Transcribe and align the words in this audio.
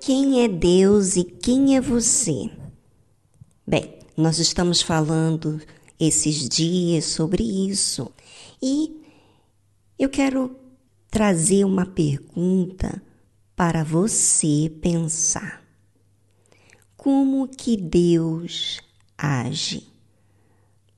Quem 0.00 0.42
é 0.42 0.48
Deus 0.48 1.16
e 1.16 1.24
quem 1.24 1.76
é 1.76 1.80
você? 1.80 2.50
Bem, 3.66 3.98
nós 4.16 4.38
estamos 4.38 4.80
falando 4.80 5.60
esses 5.98 6.48
dias 6.48 7.04
sobre 7.04 7.44
isso 7.44 8.10
e 8.62 8.98
eu 9.98 10.08
quero 10.08 10.56
trazer 11.10 11.66
uma 11.66 11.84
pergunta 11.84 13.02
para 13.54 13.84
você 13.84 14.72
pensar. 14.80 15.62
Como 16.96 17.46
que 17.46 17.76
Deus 17.76 18.80
age 19.18 19.86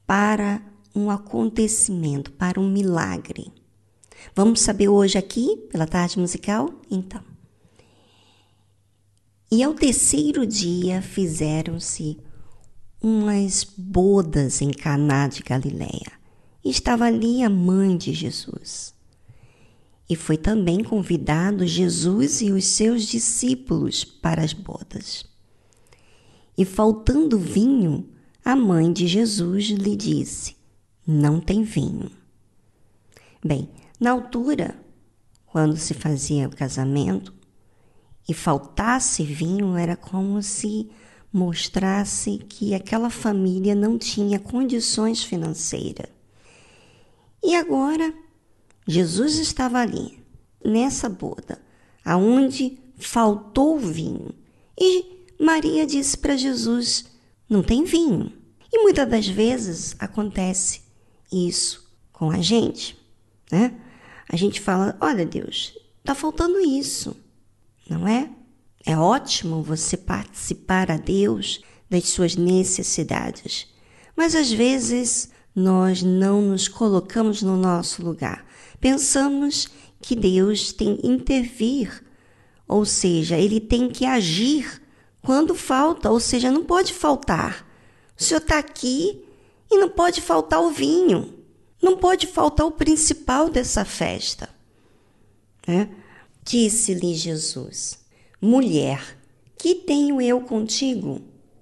para 0.07 0.63
um 0.95 1.11
acontecimento, 1.11 2.31
para 2.31 2.61
um 2.61 2.71
milagre? 2.71 3.51
Vamos 4.33 4.61
saber 4.61 4.89
hoje 4.89 5.19
aqui, 5.19 5.57
pela 5.73 5.89
tarde 5.89 6.21
musical? 6.21 6.73
Então. 6.89 7.32
E 9.55 9.63
ao 9.63 9.75
terceiro 9.75 10.47
dia 10.47 11.03
fizeram-se 11.03 12.19
umas 13.03 13.65
bodas 13.65 14.63
em 14.63 14.71
Caná 14.71 15.29
de 15.29 15.43
Galiléia. 15.43 16.11
Estava 16.65 17.05
ali 17.05 17.43
a 17.43 17.51
mãe 17.51 17.95
de 17.99 18.15
Jesus. 18.15 18.95
E 20.09 20.17
foi 20.17 20.39
também 20.39 20.83
convidado 20.83 21.67
Jesus 21.67 22.41
e 22.41 22.51
os 22.51 22.65
seus 22.65 23.03
discípulos 23.03 24.05
para 24.05 24.43
as 24.43 24.55
bodas. 24.55 25.27
E 26.57 26.65
faltando 26.65 27.39
vinho, 27.39 28.09
a 28.43 28.57
mãe 28.57 28.91
de 28.91 29.07
Jesus 29.07 29.67
lhe 29.67 29.95
disse: 29.95 30.57
Não 31.07 31.39
tem 31.39 31.63
vinho. 31.63 32.11
Bem, 33.45 33.69
na 34.01 34.13
altura, 34.13 34.75
quando 35.45 35.77
se 35.77 35.93
fazia 35.93 36.49
o 36.49 36.57
casamento, 36.57 37.42
e 38.29 38.35
faltasse 38.35 39.25
vinho, 39.25 39.77
era 39.77 39.97
como 39.97 40.43
se 40.43 40.91
mostrasse 41.33 42.39
que 42.49 42.75
aquela 42.75 43.11
família 43.11 43.75
não 43.75 43.99
tinha 43.99 44.39
condições 44.39 45.25
financeiras. 45.25 46.09
E 47.43 47.57
agora, 47.57 48.13
Jesus 48.87 49.39
estava 49.39 49.79
ali, 49.79 50.23
nessa 50.65 51.09
boda, 51.09 51.61
aonde 52.05 52.79
faltou 52.97 53.79
vinho. 53.79 54.35
E 54.79 55.27
Maria 55.41 55.87
disse 55.87 56.17
para 56.17 56.37
Jesus: 56.37 57.07
Não 57.49 57.63
tem 57.63 57.85
vinho. 57.85 58.33
E 58.73 58.79
muitas 58.83 59.09
das 59.09 59.27
vezes 59.27 59.97
acontece 59.99 60.83
isso 61.33 61.91
com 62.13 62.31
a 62.31 62.41
gente, 62.41 62.97
né? 63.51 63.75
A 64.29 64.37
gente 64.37 64.61
fala: 64.61 64.97
Olha, 65.01 65.27
Deus, 65.27 65.77
está 66.01 66.15
faltando 66.15 66.61
isso 66.61 67.17
não 67.89 68.07
é? 68.07 68.31
É 68.85 68.97
ótimo 68.97 69.63
você 69.63 69.97
participar 69.97 70.91
a 70.91 70.97
Deus 70.97 71.61
das 71.89 72.09
suas 72.09 72.37
necessidades, 72.37 73.67
mas 74.17 74.35
às 74.35 74.51
vezes 74.51 75.31
nós 75.55 76.03
não 76.03 76.43
nos 76.43 76.67
colocamos 76.67 77.43
no 77.43 77.57
nosso 77.57 78.03
lugar. 78.03 78.45
Pensamos 78.81 79.69
que 80.01 80.17
Deus 80.17 80.73
tem 80.73 80.97
que 80.97 81.07
intervir, 81.07 82.03
ou 82.67 82.85
seja, 82.85 83.37
ele 83.37 83.61
tem 83.61 83.89
que 83.89 84.05
agir 84.05 84.83
quando 85.23 85.55
falta, 85.55 86.11
ou 86.11 86.19
seja, 86.19 86.51
não 86.51 86.65
pode 86.65 86.93
faltar. 86.93 87.67
O 88.19 88.23
Senhor 88.23 88.41
está 88.41 88.59
aqui 88.59 89.25
e 89.71 89.79
não 89.79 89.89
pode 89.89 90.21
faltar 90.21 90.61
o 90.61 90.71
vinho, 90.71 91.33
não 91.81 91.97
pode 91.97 92.27
faltar 92.27 92.67
o 92.67 92.73
principal 92.73 93.49
dessa 93.49 93.85
festa. 93.85 94.49
Né? 95.67 95.89
Disse-lhe 96.45 97.15
Jesus: 97.15 97.99
Mulher, 98.41 99.19
que 99.57 99.75
tenho 99.75 100.21
eu 100.21 100.41
contigo? 100.41 101.21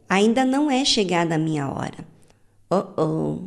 Ainda 0.08 0.44
não 0.44 0.70
é 0.70 0.84
chegada 0.84 1.34
a 1.34 1.38
minha 1.38 1.68
hora. 1.70 2.06
Oh, 2.70 3.02
oh. 3.02 3.38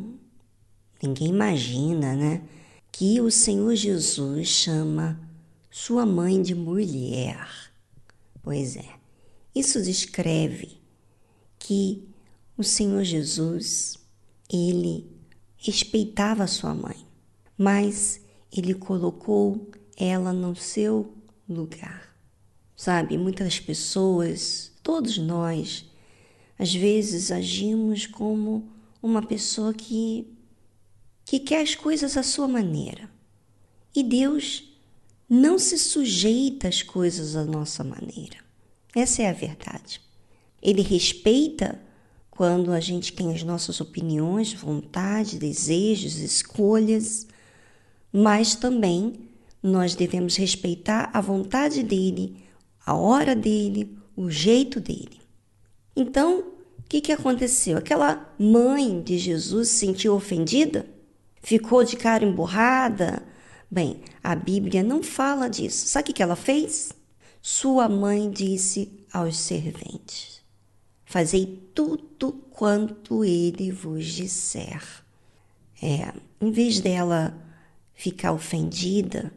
Ninguém 1.02 1.28
imagina, 1.28 2.14
né? 2.14 2.42
Que 2.90 3.20
o 3.20 3.30
Senhor 3.30 3.74
Jesus 3.74 4.48
chama 4.48 5.20
sua 5.70 6.06
mãe 6.06 6.40
de 6.40 6.54
mulher. 6.54 7.48
Pois 8.42 8.76
é, 8.76 8.88
isso 9.54 9.82
descreve 9.82 10.78
que 11.58 12.08
o 12.56 12.62
Senhor 12.62 13.02
Jesus, 13.02 13.98
ele 14.52 15.10
respeitava 15.56 16.46
sua 16.46 16.74
mãe, 16.74 16.96
mas 17.58 18.20
ele 18.56 18.74
colocou 18.74 19.68
ela 19.96 20.32
no 20.32 20.54
seu 20.54 21.12
lugar. 21.48 22.14
Sabe, 22.76 23.16
muitas 23.16 23.60
pessoas, 23.60 24.72
todos 24.82 25.18
nós, 25.18 25.84
às 26.58 26.74
vezes 26.74 27.30
agimos 27.30 28.06
como 28.06 28.68
uma 29.02 29.22
pessoa 29.22 29.72
que 29.72 30.30
que 31.24 31.40
quer 31.40 31.62
as 31.62 31.74
coisas 31.74 32.16
à 32.16 32.22
sua 32.22 32.46
maneira. 32.46 33.08
E 33.96 34.02
Deus 34.02 34.64
não 35.28 35.58
se 35.58 35.78
sujeita 35.78 36.68
às 36.68 36.82
coisas 36.82 37.34
à 37.34 37.44
nossa 37.44 37.82
maneira. 37.82 38.36
Essa 38.94 39.22
é 39.22 39.30
a 39.30 39.32
verdade. 39.32 40.00
Ele 40.60 40.82
respeita 40.82 41.80
quando 42.30 42.72
a 42.72 42.80
gente 42.80 43.12
tem 43.12 43.32
as 43.32 43.42
nossas 43.42 43.80
opiniões, 43.80 44.52
vontades, 44.52 45.38
desejos, 45.38 46.16
escolhas, 46.16 47.26
mas 48.12 48.54
também 48.54 49.28
nós 49.64 49.94
devemos 49.94 50.36
respeitar 50.36 51.08
a 51.10 51.22
vontade 51.22 51.82
dele, 51.82 52.44
a 52.84 52.94
hora 52.94 53.34
dele, 53.34 53.96
o 54.14 54.30
jeito 54.30 54.78
dele. 54.78 55.22
Então, 55.96 56.40
o 56.78 56.82
que, 56.86 57.00
que 57.00 57.10
aconteceu? 57.10 57.78
Aquela 57.78 58.30
mãe 58.38 59.00
de 59.00 59.16
Jesus 59.16 59.70
se 59.70 59.86
sentiu 59.86 60.14
ofendida? 60.14 60.84
Ficou 61.42 61.82
de 61.82 61.96
cara 61.96 62.26
emburrada? 62.26 63.22
Bem, 63.70 64.02
a 64.22 64.34
Bíblia 64.34 64.82
não 64.82 65.02
fala 65.02 65.48
disso. 65.48 65.88
Sabe 65.88 66.10
o 66.10 66.14
que 66.14 66.22
ela 66.22 66.36
fez? 66.36 66.92
Sua 67.40 67.88
mãe 67.88 68.30
disse 68.30 68.92
aos 69.10 69.38
serventes: 69.38 70.42
Fazei 71.06 71.62
tudo 71.74 72.32
quanto 72.50 73.24
ele 73.24 73.70
vos 73.70 74.04
disser. 74.04 74.82
É, 75.82 76.12
em 76.38 76.50
vez 76.50 76.80
dela 76.80 77.34
ficar 77.94 78.32
ofendida, 78.32 79.32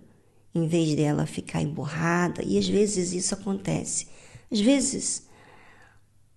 em 0.57 0.67
vez 0.67 0.95
dela 0.95 1.25
ficar 1.25 1.61
emburrada, 1.61 2.43
e 2.43 2.57
às 2.57 2.67
vezes 2.67 3.13
isso 3.13 3.33
acontece. 3.33 4.07
Às 4.51 4.59
vezes 4.59 5.27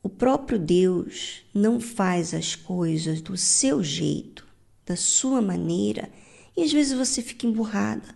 o 0.03 0.09
próprio 0.09 0.59
Deus 0.59 1.43
não 1.53 1.81
faz 1.81 2.33
as 2.33 2.55
coisas 2.55 3.21
do 3.21 3.37
seu 3.37 3.83
jeito, 3.83 4.47
da 4.87 4.97
sua 4.97 5.41
maneira, 5.43 6.11
e 6.57 6.63
às 6.63 6.73
vezes 6.73 6.93
você 6.93 7.23
fica 7.23 7.47
emburrada, 7.47 8.15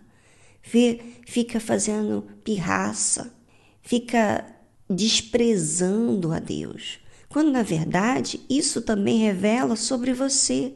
fica 1.25 1.59
fazendo 1.59 2.27
pirraça, 2.43 3.33
fica 3.81 4.45
desprezando 4.89 6.31
a 6.31 6.39
Deus, 6.39 6.99
quando 7.29 7.51
na 7.51 7.63
verdade 7.63 8.39
isso 8.49 8.81
também 8.81 9.19
revela 9.19 9.75
sobre 9.75 10.13
você 10.13 10.73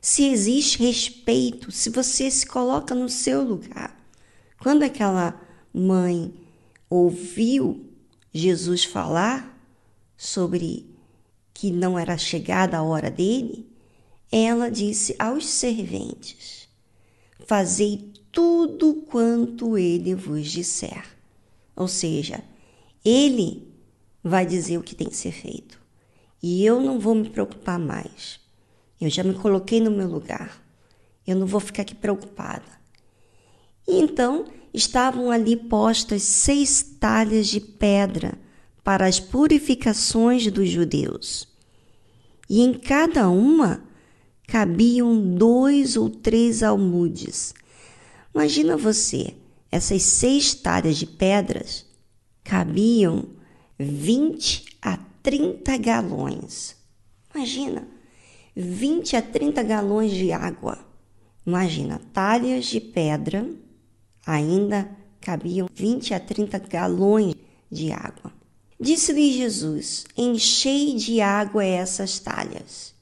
se 0.00 0.24
existe 0.24 0.78
respeito, 0.78 1.72
se 1.72 1.90
você 1.90 2.30
se 2.30 2.46
coloca 2.46 2.94
no 2.94 3.08
seu 3.08 3.42
lugar. 3.42 3.95
Quando 4.66 4.82
aquela 4.82 5.40
mãe 5.72 6.34
ouviu 6.90 7.88
Jesus 8.34 8.82
falar 8.82 9.56
sobre 10.16 10.92
que 11.54 11.70
não 11.70 11.96
era 11.96 12.18
chegada 12.18 12.76
a 12.76 12.82
hora 12.82 13.08
dele, 13.08 13.70
ela 14.28 14.68
disse 14.68 15.14
aos 15.20 15.46
serventes: 15.46 16.68
Fazei 17.46 18.12
tudo 18.32 19.04
quanto 19.08 19.78
ele 19.78 20.16
vos 20.16 20.50
disser. 20.50 21.06
Ou 21.76 21.86
seja, 21.86 22.42
ele 23.04 23.72
vai 24.20 24.44
dizer 24.44 24.78
o 24.78 24.82
que 24.82 24.96
tem 24.96 25.08
que 25.08 25.16
ser 25.16 25.30
feito. 25.30 25.80
E 26.42 26.64
eu 26.64 26.80
não 26.80 26.98
vou 26.98 27.14
me 27.14 27.30
preocupar 27.30 27.78
mais. 27.78 28.40
Eu 29.00 29.10
já 29.10 29.22
me 29.22 29.34
coloquei 29.34 29.80
no 29.80 29.92
meu 29.92 30.08
lugar. 30.08 30.60
Eu 31.24 31.36
não 31.36 31.46
vou 31.46 31.60
ficar 31.60 31.82
aqui 31.82 31.94
preocupada. 31.94 32.76
E 33.86 33.98
então 33.98 34.46
estavam 34.74 35.30
ali 35.30 35.56
postas 35.56 36.22
seis 36.22 36.82
talhas 36.82 37.46
de 37.46 37.60
pedra 37.60 38.38
para 38.82 39.06
as 39.06 39.18
purificações 39.18 40.50
dos 40.50 40.68
judeus. 40.68 41.48
E 42.48 42.60
em 42.60 42.74
cada 42.74 43.28
uma 43.28 43.82
cabiam 44.46 45.34
dois 45.34 45.96
ou 45.96 46.08
três 46.08 46.62
almudes. 46.62 47.54
Imagina 48.34 48.76
você, 48.76 49.34
essas 49.72 50.02
seis 50.02 50.54
talhas 50.54 50.96
de 50.96 51.06
pedras 51.06 51.86
cabiam 52.44 53.24
20 53.78 54.78
a 54.80 54.98
30 55.22 55.76
galões. 55.78 56.76
Imagina, 57.34 57.88
20 58.54 59.16
a 59.16 59.22
30 59.22 59.62
galões 59.62 60.12
de 60.12 60.32
água. 60.32 60.78
Imagina, 61.44 62.00
talhas 62.12 62.66
de 62.66 62.80
pedra 62.80 63.48
ainda 64.26 64.90
cabiam 65.20 65.68
20 65.72 66.12
a 66.12 66.20
30 66.20 66.58
galões 66.58 67.34
de 67.70 67.92
água. 67.92 68.32
Disse-lhe 68.78 69.32
Jesus: 69.32 70.04
Enchei 70.16 70.94
de 70.94 71.20
água 71.20 71.64
essas 71.64 72.18
talhas. 72.18 72.94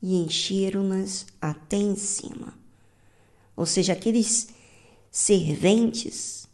E 0.00 0.14
encheram-nas 0.14 1.26
até 1.40 1.76
em 1.76 1.96
cima. 1.96 2.54
Ou 3.56 3.66
seja, 3.66 3.94
aqueles 3.94 4.48
serventes 5.10 6.46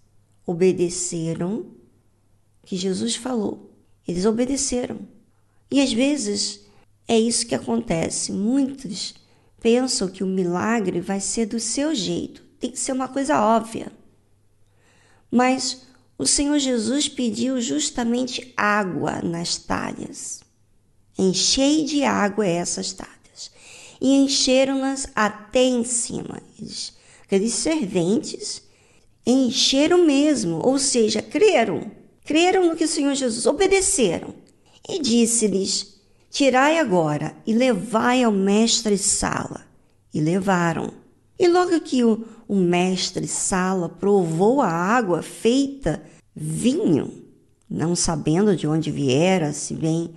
obedeceram 0.46 1.66
que 2.62 2.76
Jesus 2.76 3.14
falou. 3.16 3.70
Eles 4.08 4.24
obedeceram. 4.24 5.00
E 5.70 5.80
às 5.82 5.92
vezes 5.92 6.60
é 7.06 7.18
isso 7.18 7.46
que 7.46 7.54
acontece. 7.54 8.32
Muitos 8.32 9.14
pensam 9.60 10.08
que 10.08 10.24
o 10.24 10.26
milagre 10.26 11.00
vai 11.00 11.20
ser 11.20 11.46
do 11.46 11.60
seu 11.60 11.94
jeito, 11.94 12.42
tem 12.58 12.70
que 12.70 12.78
ser 12.78 12.92
uma 12.92 13.08
coisa 13.08 13.40
óbvia. 13.40 13.92
Mas 15.34 15.78
o 16.16 16.24
Senhor 16.24 16.60
Jesus 16.60 17.08
pediu 17.08 17.60
justamente 17.60 18.54
água 18.56 19.20
nas 19.20 19.56
talhas. 19.56 20.38
Enchei 21.18 21.84
de 21.84 22.04
água 22.04 22.46
essas 22.46 22.92
talhas. 22.92 23.50
E 24.00 24.14
encheram-nas 24.14 25.08
até 25.12 25.64
em 25.64 25.82
cima. 25.82 26.40
Eles, 26.56 26.92
aqueles 27.24 27.52
serventes 27.52 28.62
encheram 29.26 30.06
mesmo, 30.06 30.60
ou 30.64 30.78
seja, 30.78 31.20
creram. 31.20 31.90
Creram 32.24 32.68
no 32.68 32.76
que 32.76 32.84
o 32.84 32.88
Senhor 32.88 33.16
Jesus, 33.16 33.44
obedeceram. 33.44 34.32
E 34.88 35.00
disse-lhes: 35.00 35.96
Tirai 36.30 36.78
agora 36.78 37.34
e 37.44 37.52
levai 37.52 38.22
ao 38.22 38.30
mestre 38.30 38.96
Sala. 38.96 39.66
E 40.12 40.20
levaram. 40.20 40.92
E 41.36 41.48
logo 41.48 41.80
que 41.80 42.04
o, 42.04 42.24
o 42.46 42.56
mestre 42.56 43.26
Sala 43.26 43.88
provou 43.88 44.60
a 44.60 44.68
água 44.68 45.22
feita 45.22 46.02
vinho, 46.34 47.24
não 47.68 47.94
sabendo 47.94 48.56
de 48.56 48.66
onde 48.66 48.90
viera, 48.90 49.52
se 49.52 49.74
bem 49.74 50.14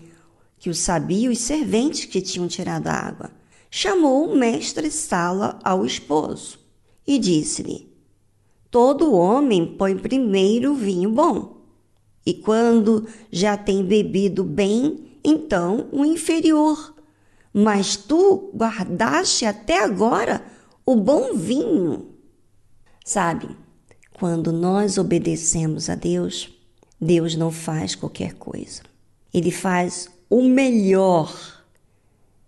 que 0.59 0.69
o 0.69 0.73
sabiam 0.73 1.31
os 1.31 1.39
serventes 1.39 2.05
que 2.05 2.21
tinham 2.21 2.47
tirado 2.47 2.87
a 2.87 2.93
água, 2.93 3.31
chamou 3.69 4.29
o 4.29 4.35
mestre 4.35 4.89
Sala 4.89 5.59
ao 5.63 5.85
esposo 5.85 6.59
e 7.05 7.17
disse-lhe: 7.17 7.91
Todo 8.69 9.13
homem 9.13 9.75
põe 9.77 9.95
primeiro 9.95 10.73
vinho 10.73 11.11
bom, 11.11 11.61
e 12.25 12.33
quando 12.33 13.07
já 13.31 13.55
tem 13.55 13.85
bebido 13.85 14.43
bem, 14.43 15.19
então 15.23 15.87
o 15.91 16.03
inferior. 16.03 16.95
Mas 17.53 17.95
tu 17.95 18.51
guardaste 18.53 19.45
até 19.45 19.83
agora 19.83 20.45
o 20.85 20.95
bom 20.95 21.33
vinho. 21.33 22.16
Sabe, 23.07 23.47
quando 24.19 24.51
nós 24.51 24.97
obedecemos 24.97 25.89
a 25.89 25.95
Deus, 25.95 26.49
Deus 26.99 27.37
não 27.37 27.49
faz 27.49 27.95
qualquer 27.95 28.33
coisa. 28.33 28.81
Ele 29.33 29.49
faz 29.49 30.09
o 30.29 30.43
melhor. 30.43 31.63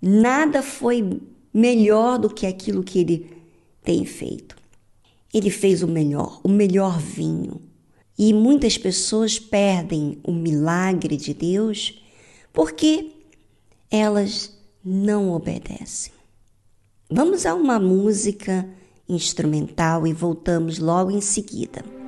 Nada 0.02 0.62
foi 0.62 1.22
melhor 1.54 2.20
do 2.20 2.30
que 2.30 2.46
aquilo 2.46 2.84
que 2.84 3.00
ele 3.00 3.38
tem 3.82 4.04
feito. 4.04 4.58
Ele 5.34 5.50
fez 5.50 5.82
o 5.82 5.88
melhor, 5.88 6.42
o 6.44 6.50
melhor 6.50 7.00
vinho. 7.00 7.62
E 8.18 8.34
muitas 8.34 8.78
pessoas 8.78 9.40
perdem 9.40 10.20
o 10.26 10.34
milagre 10.34 11.16
de 11.16 11.34
Deus 11.34 12.04
porque 12.52 13.14
elas 13.90 14.60
não 14.84 15.32
obedecem. 15.32 16.12
Vamos 17.10 17.46
a 17.46 17.56
uma 17.56 17.80
música 17.80 18.68
instrumental 19.10 20.06
e 20.06 20.14
voltamos 20.14 20.80
logo 20.80 21.12
em 21.12 21.20
seguida. 21.20 21.99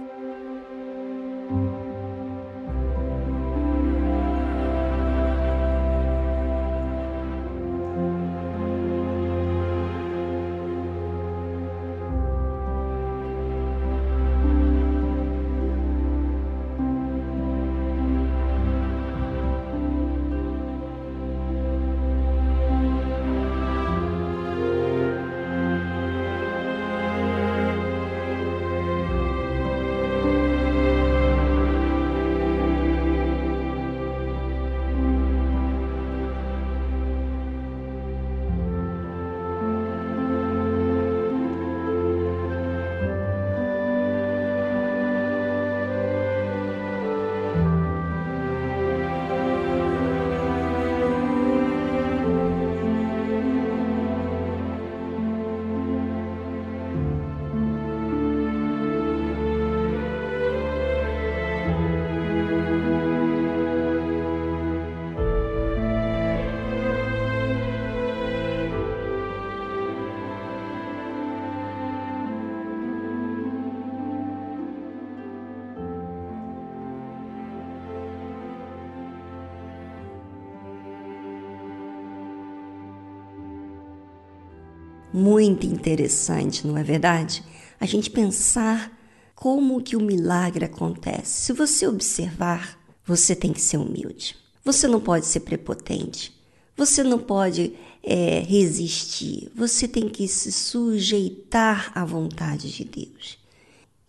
Muito 85.13 85.65
interessante, 85.65 86.65
não 86.65 86.77
é 86.77 86.83
verdade? 86.83 87.43
A 87.79 87.85
gente 87.85 88.09
pensar 88.09 88.97
como 89.35 89.81
que 89.81 89.95
o 89.95 90.01
milagre 90.01 90.65
acontece. 90.65 91.45
Se 91.45 91.53
você 91.53 91.87
observar, 91.87 92.80
você 93.06 93.35
tem 93.35 93.51
que 93.51 93.61
ser 93.61 93.77
humilde. 93.77 94.35
Você 94.63 94.87
não 94.87 95.01
pode 95.01 95.25
ser 95.25 95.39
prepotente. 95.41 96.31
Você 96.77 97.03
não 97.03 97.18
pode 97.18 97.73
é, 98.03 98.39
resistir. 98.39 99.51
Você 99.56 99.87
tem 99.87 100.07
que 100.07 100.27
se 100.27 100.51
sujeitar 100.51 101.91
à 101.95 102.06
vontade 102.06 102.71
de 102.71 102.83
Deus. 102.83 103.39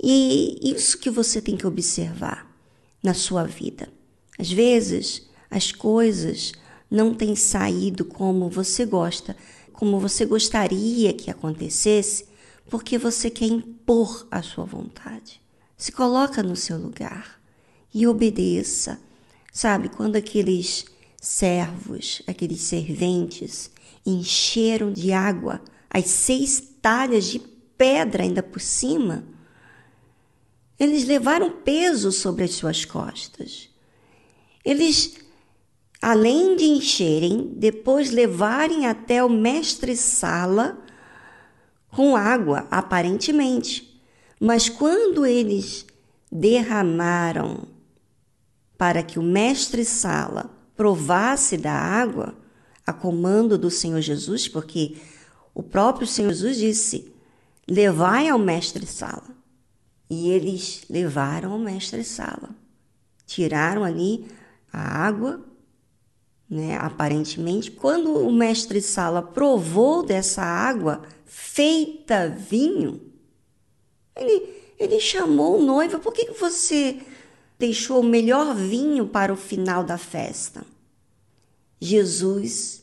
E 0.02 0.59
isso 0.62 0.99
que 0.99 1.11
você 1.11 1.40
tem 1.40 1.56
que 1.56 1.66
observar 1.66 2.50
na 3.02 3.14
sua 3.14 3.44
vida. 3.44 3.88
Às 4.38 4.50
vezes, 4.50 5.28
as 5.50 5.73
coisas 5.73 6.52
não 6.90 7.14
têm 7.14 7.35
saído 7.35 8.04
como 8.04 8.50
você 8.50 8.85
gosta, 8.85 9.37
como 9.83 9.99
você 9.99 10.25
gostaria 10.25 11.12
que 11.12 11.29
acontecesse, 11.29 12.25
porque 12.71 12.97
você 12.97 13.29
quer 13.29 13.47
impor 13.47 14.29
a 14.31 14.41
sua 14.41 14.65
vontade. 14.65 15.41
Se 15.77 15.91
coloca 15.91 16.41
no 16.41 16.55
seu 16.55 16.79
lugar 16.79 17.43
e 17.93 18.07
obedeça. 18.07 19.01
Sabe, 19.53 19.89
quando 19.89 20.15
aqueles 20.15 20.85
servos, 21.21 22.23
aqueles 22.29 22.61
serventes, 22.61 23.73
encheram 24.07 24.93
de 24.93 25.12
água 25.12 25.61
as 25.91 26.05
seis 26.07 26.62
talhas 26.81 27.25
de 27.25 27.41
pedra 27.77 28.23
ainda 28.23 28.41
por 28.41 28.61
cima, 28.61 29.25
eles 30.79 31.05
levaram 31.07 31.51
peso 31.51 32.12
sobre 32.12 32.45
as 32.45 32.53
suas 32.53 32.85
costas. 32.85 33.69
Eles 34.65 35.17
além 36.02 36.56
de 36.56 36.64
encherem, 36.64 37.52
depois 37.54 38.11
levarem 38.11 38.87
até 38.87 39.23
o 39.23 39.30
mestre-sala 39.30 40.76
com 41.88 42.16
água, 42.16 42.66
aparentemente. 42.68 44.02
Mas 44.40 44.68
quando 44.68 45.25
eles 45.25 45.87
derramaram 46.30 47.68
para 48.76 49.00
que 49.00 49.16
o 49.16 49.23
mestre-sala 49.23 50.50
provasse 50.75 51.56
da 51.56 51.73
água, 51.73 52.35
a 52.85 52.92
comando 52.92 53.56
do 53.56 53.71
Senhor 53.71 54.00
Jesus, 54.00 54.49
porque 54.49 54.97
o 55.54 55.62
próprio 55.62 56.04
Senhor 56.04 56.30
Jesus 56.30 56.56
disse: 56.56 57.14
Levai 57.68 58.28
ao 58.28 58.40
mestre-sala. 58.40 59.37
E 60.11 60.28
eles 60.30 60.85
levaram 60.90 61.52
ao 61.52 61.59
mestre-sala. 61.61 62.50
Tiraram 63.25 63.85
ali 63.85 64.26
a 64.73 65.06
água 65.06 65.40
né, 66.52 66.76
aparentemente, 66.76 67.71
quando 67.71 68.12
o 68.12 68.30
mestre 68.30 68.82
Sala 68.82 69.23
provou 69.23 70.02
dessa 70.02 70.42
água 70.42 71.00
feita 71.25 72.28
vinho, 72.28 73.00
ele, 74.14 74.50
ele 74.78 75.00
chamou 75.00 75.59
o 75.59 75.64
noivo, 75.64 75.99
por 75.99 76.12
que, 76.12 76.30
você 76.32 77.00
deixou 77.59 78.00
o 78.00 78.04
melhor 78.04 78.54
vinho 78.54 79.06
para 79.06 79.32
o 79.32 79.37
final 79.37 79.82
da 79.82 79.97
festa. 79.97 80.62
Jesus 81.80 82.82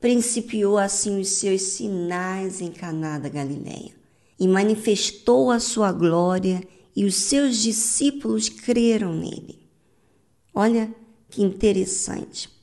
principiou 0.00 0.76
assim 0.76 1.20
os 1.20 1.28
seus 1.28 1.62
sinais 1.62 2.60
em 2.60 2.72
Caná 2.72 3.20
da 3.20 3.28
Galileia 3.28 3.92
e 4.40 4.48
manifestou 4.48 5.52
a 5.52 5.60
sua 5.60 5.92
glória 5.92 6.66
e 6.96 7.04
os 7.04 7.14
seus 7.14 7.58
discípulos 7.58 8.48
creram 8.48 9.14
nele. 9.14 9.68
Olha 10.52 10.92
que 11.30 11.44
interessante. 11.44 12.53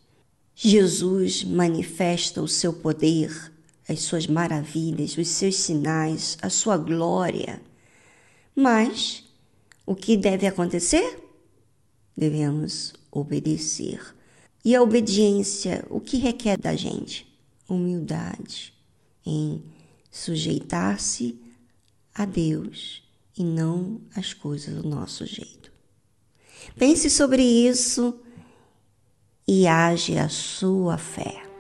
Jesus 0.64 1.44
manifesta 1.44 2.42
o 2.42 2.48
seu 2.48 2.72
poder, 2.72 3.52
as 3.88 4.02
suas 4.02 4.28
maravilhas, 4.28 5.18
os 5.18 5.28
seus 5.28 5.56
sinais, 5.56 6.38
a 6.42 6.50
sua 6.50 6.78
glória. 6.78 7.62
Mas 8.56 9.24
o 9.86 9.96
que 9.96 10.16
deve 10.16 10.46
acontecer? 10.46 11.20
Devemos 12.16 12.94
obedecer. 13.12 14.16
E 14.64 14.76
a 14.76 14.82
obediência, 14.82 15.84
o 15.90 16.00
que 16.00 16.18
requer 16.18 16.60
da 16.60 16.76
gente? 16.76 17.32
humildade, 17.74 18.74
em 19.26 19.64
sujeitar-se 20.12 21.40
a 22.14 22.26
Deus 22.26 23.02
e 23.38 23.44
não 23.44 24.02
às 24.14 24.34
coisas 24.34 24.76
do 24.76 24.88
nosso 24.88 25.26
jeito. 25.26 25.72
Pense 26.76 27.10
sobre 27.10 27.42
isso 27.42 28.20
e 29.48 29.68
age 29.68 30.18
a 30.18 30.30
sua 30.30 30.98
fé. 30.98 31.51